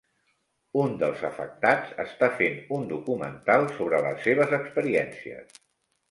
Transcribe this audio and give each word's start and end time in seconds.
Un 0.83 0.93
dels 1.01 1.19
afectats 1.27 1.91
està 2.03 2.29
fent 2.39 2.57
un 2.77 2.87
documental 2.93 3.67
sobre 3.75 3.99
les 4.07 4.25
seves 4.29 4.55
experiències. 4.59 5.61